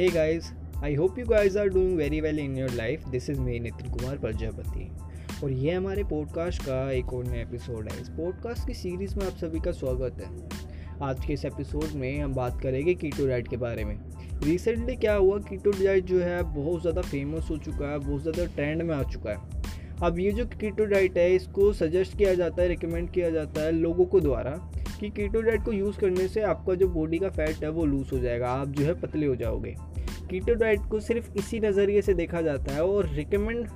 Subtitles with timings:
[0.00, 0.46] Hey guys,
[0.82, 3.02] I hope you guys are doing very well in your life.
[3.14, 4.86] This is me Nitin Kumar Prajapati
[5.44, 9.26] और ये हमारे podcast का एक और नया एपिसोड है। इस पॉडकास्ट की सीरीज़ में
[9.26, 10.30] आप सभी का स्वागत है।
[11.08, 13.94] आज के इस एपिसोड में हम बात करेंगे कीटो डाइट के बारे में।
[14.44, 15.38] रिसेंटली क्या हुआ?
[15.50, 19.02] कीटो डाइट जो है बहुत ज़्यादा फ़ेमस हो चुका है बहुत ज़्यादा ट्रेंड में आ
[19.02, 23.30] चुका है। अब ये जो कीटो डाइट है इसको सजेस्ट किया जाता है रिकमेंड किया
[23.30, 24.60] जाता है लोगों को द्वारा
[25.00, 28.10] कि कीटो डाइट को यूज़ करने से आपका जो बॉडी का फैट है वो लूज़
[28.10, 29.74] हो जाएगा, आप जो है पतले हो जाओगे।
[30.30, 33.68] कीटो डाइट को सिर्फ़ इसी नज़रिए से देखा जाता है और रिकमेंड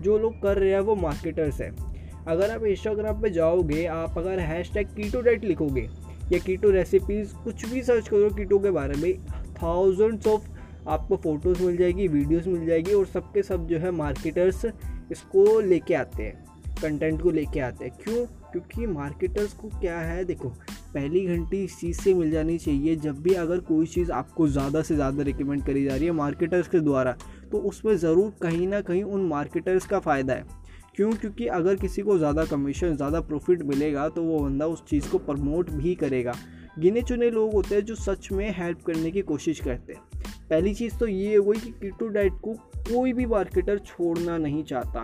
[0.00, 1.70] जो लोग कर रहे हैं वो मार्केटर्स हैं।
[2.24, 5.88] अगर आप इंस्टाग्राम पे जाओगे, आप अगर हैश टैग कीटो डाइट लिखोगे,
[6.32, 9.18] या कीटो रेसिपीज़ कुछ भी सर्च करो कीटो के बारे में
[9.62, 10.48] थाउजेंड्स ऑफ़
[10.88, 14.64] आपको फ़ोटोज़ मिल जाएगी वीडियोस मिल जाएगी और सबके सब जो है मार्केटर्स
[15.12, 16.44] इसको लेके आते हैं
[16.82, 18.26] कंटेंट को लेके आते हैं। क्यों?
[18.26, 20.24] क्योंकि मार्केटर्स को क्या है?
[20.24, 20.52] देखो
[20.94, 24.82] पहली घंटी इस चीज़ से मिल जानी चाहिए, जब भी अगर कोई चीज़ आपको ज़्यादा
[24.82, 27.16] से ज़्यादा रिकमेंड करी जा रही है मार्केटर्स के द्वारा
[27.52, 30.44] तो उसमें ज़रूर कहीं ना कहीं उन मार्केटर्स का फ़ायदा है।
[30.96, 31.12] क्यों?
[31.12, 35.18] क्योंकि अगर किसी को ज़्यादा कमीशन ज़्यादा प्रॉफिट मिलेगा तो वो बंदा उस चीज़ को
[35.20, 36.34] प्रमोट भी करेगा।
[36.78, 40.02] गिने चुने लोग होते हैं जो सच में हेल्प करने की कोशिश करते हैं।
[40.50, 42.52] पहली चीज़ तो ये हो गई कि कीटो डाइट को
[42.88, 45.00] कोई भी मार्केटर छोड़ना नहीं चाहता,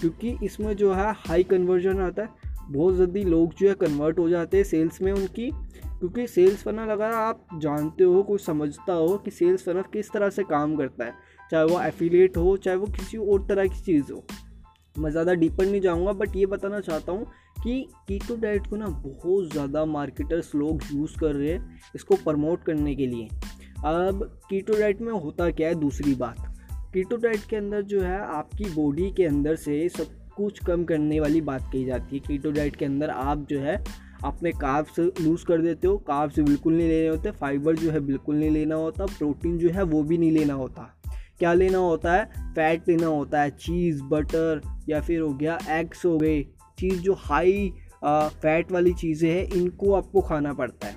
[0.00, 4.28] क्योंकि इसमें जो है हाई कन्वर्जन आता है। बहुत जल्दी लोग जो है कन्वर्ट हो
[4.28, 9.16] जाते हैं सेल्स में उनकी, क्योंकि सेल्स फनल अगर आप जानते हो, कोई समझता हो
[9.18, 11.14] कि सेल्स फनल किस तरह से काम करता है,
[11.50, 14.24] चाहे वो एफिलिएट हो, चाहे वो किसी और तरह की चीज़ हो।
[14.96, 17.26] मैं ज़्यादा डीपर नहीं जाऊँगा बट ये बताना चाहता हूँ
[17.62, 22.64] कि कीटो डाइट को ना बहुत ज़्यादा मार्केटर्स लोग यूज़ कर रहे हैं इसको प्रमोट
[22.64, 23.28] करने के लिए।
[23.86, 25.74] अब कीटो डाइट में होता क्या है?
[25.74, 26.46] दूसरी बात।
[26.94, 31.20] कीटो डाइट के अंदर जो है, आपकी बॉडी के अंदर से सब कुछ कम करने
[31.20, 33.76] वाली बात कही जाती है कीटो डाइट के अंदर आप जो है
[34.24, 38.36] अपने काब्स लूज़ कर देते हो काब्स बिल्कुल नहीं लेने होते फाइबर जो है बिल्कुल
[38.36, 40.82] नहीं लेना होता प्रोटीन जो है वो भी नहीं लेना होता।
[41.38, 42.24] क्या लेना होता है?
[42.54, 46.42] फैट लेना होता है चीज़ बटर या फिर हो गया एग्स हो गए।
[46.78, 47.72] चीज़ जो हाई
[48.04, 50.94] फैट वाली चीज़ें हैं, इनको आपको खाना पड़ता है।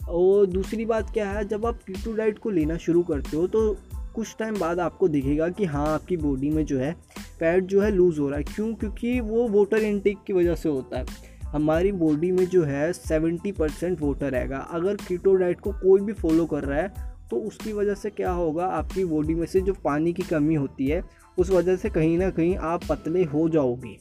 [0.00, 3.76] और दूसरी बात क्या है, जब आप कीटो डाइट को लेना शुरू करते हो तो
[4.14, 6.94] कुछ टाइम बाद आपको दिखेगा कि हाँ आपकी बॉडी में जो है
[7.42, 8.72] फैट जो है लूज़ हो रहा है। क्यों?
[8.74, 13.52] क्योंकि वो वाटर इनटेक की वजह से होता है। हमारी बॉडी में जो है सेवेंटी
[13.52, 17.72] परसेंट वाटर रहेगा। अगर कीटो डाइट को कोई भी फॉलो कर रहा है तो उसकी
[17.72, 18.66] वजह से क्या होगा?
[18.66, 21.02] आपकी बॉडी में से जो पानी की कमी होती है,
[21.38, 23.96] उस वजह से कहीं ना कहीं आप पतले हो जाओगे।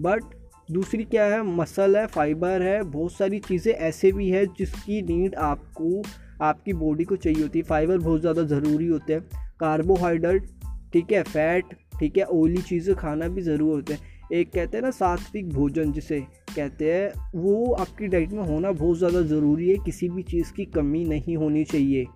[0.00, 0.22] बट
[0.68, 1.42] दूसरी क्या है?
[1.46, 6.02] मसल है फाइबर है, बहुत सारी चीज़ें ऐसे भी है जिसकी नीड आपको,
[6.42, 9.22] आपकी बॉडी को चाहिए होती है। फाइबर बहुत ज़्यादा ज़रूरी होते हैं।
[9.60, 10.46] कार्बोहाइड्रेट
[10.92, 14.84] ठीक है फैट ठीक है ऑयली चीज़ें खाना भी ज़रूर होते हैं। एक कहते हैं
[14.84, 19.76] ना, सात्विक भोजन जिसे कहते हैं, वो आपकी डाइट में होना बहुत ज़्यादा ज़रूरी है,
[19.84, 22.06] किसी भी चीज़ की कमी नहीं होनी चाहिए।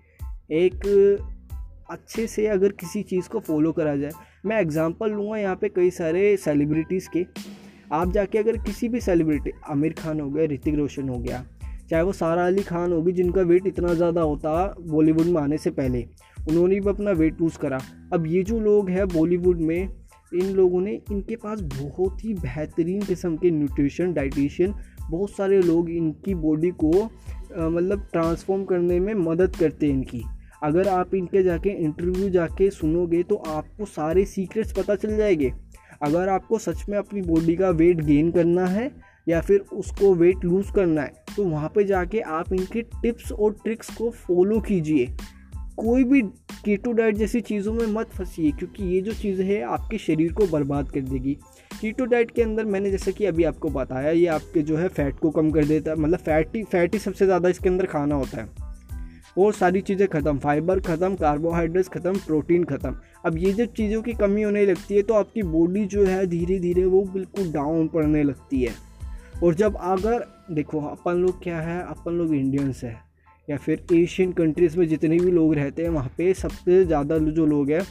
[0.52, 0.86] एक
[1.90, 4.12] अच्छे से अगर किसी चीज़ को फॉलो करा जाए।
[4.46, 7.24] मैं एग्ज़ाम्पल लूँगा यहाँ पे कई सारे सेलिब्रिटीज़ के।
[7.92, 11.44] आप जाके अगर किसी भी सेलिब्रिटी आमिर खान हो गया, ऋतिक रोशन हो गया,
[11.90, 15.70] चाहे वो सारा अली खान होगी, जिनका वेट इतना ज़्यादा होता बॉलीवुड में आने से
[15.72, 16.04] पहले।
[16.48, 17.80] उन्होंने भी अपना वेट लूज़ करा।
[18.12, 19.88] अब ये जो लोग हैं बॉलीवुड में,
[20.32, 24.74] इन लोगों ने, इनके पास बहुत ही बेहतरीन किस्म के न्यूट्रिशन डाइटिशियन
[25.10, 26.92] बहुत सारे लोग इनकी बॉडी को
[27.70, 30.22] मतलब ट्रांसफॉर्म करने में मदद करते हैं इनकी।
[30.62, 35.52] अगर आप इनके जाके इंटरव्यू जाके सुनोगे तो आपको सारे सीक्रेट्स पता चल जाएँगे।
[36.02, 38.90] अगर आपको सच में अपनी बॉडी का वेट गेन करना है,
[39.26, 43.52] या फिर उसको वेट लूज़ करना है तो वहाँ पे जाके आप इनके टिप्स और
[43.64, 45.06] ट्रिक्स को फॉलो कीजिए।
[45.78, 46.20] कोई भी
[46.64, 50.46] कीटो डाइट जैसी चीज़ों में मत फंसिए, क्योंकि ये जो चीज़ है, आपके शरीर को
[50.46, 51.36] बर्बाद कर देगी।
[51.72, 55.18] कीटो डाइट के अंदर मैंने जैसे कि अभी आपको बताया, ये आपके जो है फ़ैट
[55.18, 58.48] को कम कर देता है मतलब फैटी फैट सबसे ज़्यादा इसके अंदर खाना होता है।
[59.38, 62.94] और सारी चीज़ें ख़त्म फाइबर ख़त्म कार्बोहाइड्रेट्स ख़त्म प्रोटीन ख़त्म।
[63.26, 66.58] अब ये जब चीज़ों की कमी होने लगती है तो आपकी बॉडी जो है धीरे
[66.58, 68.74] धीरे वो बिल्कुल डाउन पड़ने लगती है।
[69.42, 73.05] और जब अगर, देखो, अपन लोग क्या है, अपन लोग इंडियंस है।
[73.48, 77.46] या फिर एशियन कंट्रीज़ में जितने भी लोग रहते हैं, वहाँ पे सबसे ज़्यादा जो
[77.46, 77.82] लोग हैं,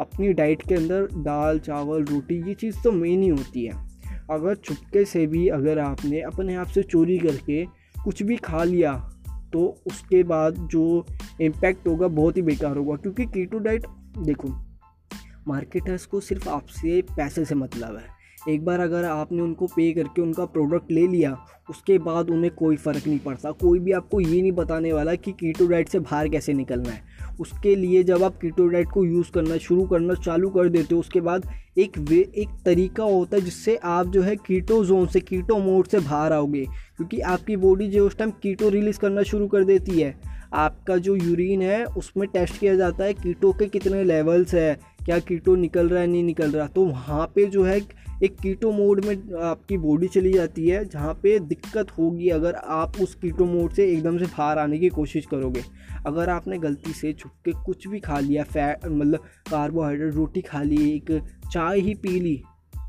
[0.00, 3.72] अपनी डाइट के अंदर दाल, चावल, रोटी, ये चीज़ तो मेन ही होती है।
[4.30, 7.64] अगर चुपके से भी अगर आपने अपने आप से चोरी करके
[7.96, 8.94] कुछ भी खा लिया
[9.52, 11.06] तो उसके बाद जो
[11.40, 13.86] इम्पैक्ट होगा बहुत ही बेकार होगा, क्योंकि कीटो डाइट
[14.18, 14.48] देखो
[15.48, 18.04] मार्केटर्स को सिर्फ़ आपसे पैसे से मतलब है।
[18.48, 21.32] एक बार अगर आपने उनको पे करके उनका प्रोडक्ट ले लिया
[21.72, 25.32] उसके बाद उन्हें कोई फ़र्क नहीं पड़ता। कोई भी आपको ये नहीं बताने वाला कि
[25.32, 27.02] कीटो डाइट से बाहर कैसे निकलना है।
[27.40, 31.00] उसके लिए जब आप कीटो डाइट को यूज़ करना शुरू करना चालू कर देते हो,
[31.00, 35.20] उसके बाद एक वे, एक तरीका होता है जिससे आप जो है कीटो जोन से
[35.20, 36.64] कीटो मोड से बाहर आओगे।
[36.96, 41.16] क्योंकि आपकी बॉडी जो उस टाइम कीटो रिलीज़ करना शुरू कर देती है। आपका जो
[41.16, 45.88] यूरिन है, उसमें टेस्ट किया जाता है कीटो के कितने लेवल्स है, क्या कीटो निकल
[45.88, 47.80] रहा है, नहीं निकल रहा। तो वहाँ पे जो है
[48.22, 52.96] एक कीटो मोड में आपकी बॉडी चली जाती है, जहाँ पे दिक्कत होगी अगर आप
[53.00, 55.62] उस कीटो मोड से एकदम से बाहर आने की कोशिश करोगे।
[56.06, 60.62] अगर आपने गलती से छुप के कुछ भी खा लिया फैट मतलब कार्बोहाइड्रेट रोटी खा
[60.62, 61.10] ली, एक
[61.52, 62.42] चाय ही पी ली,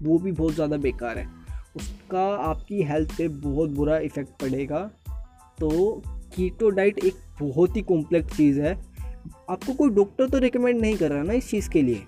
[0.03, 1.27] वो भी बहुत ज़्यादा बेकार है।
[1.75, 4.79] उसका आपकी हेल्थ पे बहुत बुरा इफ़ेक्ट पड़ेगा।
[5.59, 5.69] तो
[6.35, 8.73] कीटो डाइट एक बहुत ही कॉम्प्लेक्स चीज़ है।
[9.49, 12.03] आपको कोई डॉक्टर तो रिकमेंड नहीं कर रहा ना इस चीज़ के लिए?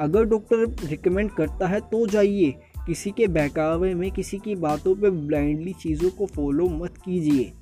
[0.00, 2.54] अगर डॉक्टर रिकमेंड करता है तो जाइए।
[2.88, 7.52] किसी के बहकावे में किसी की बातों पे ब्लाइंडली चीज़ों को फॉलो मत कीजिए।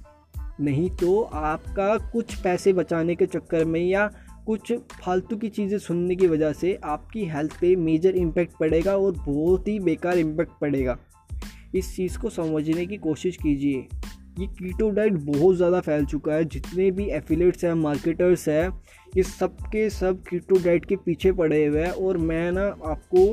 [0.60, 4.06] नहीं तो आपका कुछ पैसे बचाने के चक्कर में या
[4.46, 9.12] कुछ फालतू की चीज़ें सुनने की वजह से आपकी हेल्थ पे मेजर इम्पैक्ट पड़ेगा और
[9.16, 10.96] बहुत ही बेकार इम्पैक्ट पड़ेगा।
[11.74, 13.86] इस चीज़ को समझने की कोशिश कीजिए।
[14.38, 18.68] ये कीटो डाइट बहुत ज़्यादा फैल चुका है। जितने भी एफिलेट्स हैं मार्केटर्स हैं,
[19.16, 23.26] ये सब के सब कीटो डाइट के पीछे पड़े हुए हैं और मैं ना आपको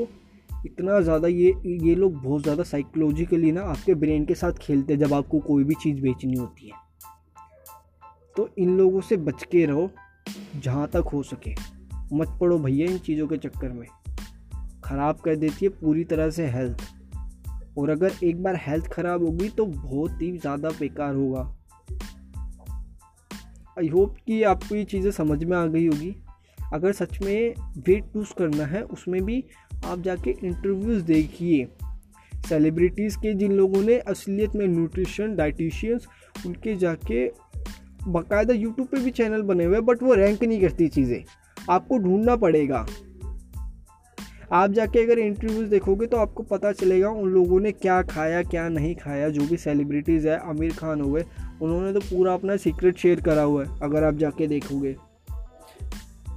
[0.65, 4.99] इतना ज़्यादा ये ये लोग बहुत ज़्यादा साइकोलॉजिकली ना आपके ब्रेन के साथ खेलते हैं
[4.99, 6.81] जब आपको कोई भी चीज़ बेचनी होती है।
[8.35, 9.89] तो इन लोगों से बच के रहो,
[10.55, 11.53] जहाँ तक हो सके।
[12.13, 13.87] मत पड़ो भैया इन चीज़ों के चक्कर में।
[14.85, 16.81] ख़राब कर देती है पूरी तरह से हेल्थ
[17.77, 21.41] और अगर एक बार हेल्थ ख़राब होगी तो बहुत ही ज़्यादा बेकार होगा।
[23.77, 26.15] आई होप कि आपको ये चीज़ें समझ में आ गई होगी।
[26.73, 29.43] अगर सच में वेट लूज़ करना है, उसमें भी
[29.85, 31.67] आप जाके इंटरव्यूज़ देखिए।
[32.49, 36.07] सेलिब्रिटीज़ के जिन लोगों ने असलियत में न्यूट्रिशन डाइटिशियंस
[36.45, 37.25] उनके जाके
[38.07, 41.23] बाकायदा यूट्यूब पे भी चैनल बने हुए हैं बट वो रैंक नहीं करती चीज़ें।
[41.69, 42.85] आपको ढूंढना पड़ेगा।
[44.51, 48.67] आप जाके अगर इंटरव्यूज़ देखोगे तो आपको पता चलेगा उन लोगों ने क्या खाया, क्या
[48.69, 51.23] नहीं खाया, जो भी सेलिब्रिटीज़ है, आमिर खान हुए
[51.61, 54.95] उन्होंने तो पूरा अपना सीक्रेट शेयर करा हुआ है, अगर आप जाके देखोगे।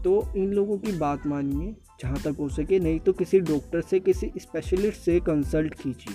[0.07, 4.01] तो इन लोगों की बात मानिए, जहाँ तक हो सके, नहीं तो किसी डॉक्टर से,
[4.01, 6.15] किसी स्पेशलिस्ट से कंसल्ट कीजिए।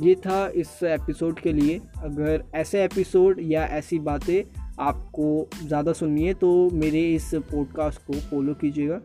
[0.00, 4.42] ये था इस एपिसोड के लिए। अगर ऐसे एपिसोड या ऐसी बातें
[4.80, 9.00] आपको ज़्यादा सुननी है तो मेरे इस पॉडकास्ट को फॉलो कीजिएगा।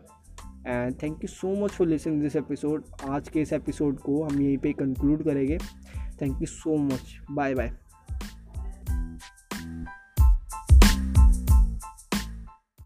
[0.68, 4.42] And thank you so much for listening this episode आज के इस एपिसोड को हम
[4.42, 5.58] यहीं पे कंक्लूड करेंगे।
[6.22, 7.83] Thank you so much bye bye